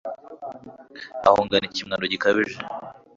[1.27, 2.57] ahungana ikimwaro gikabije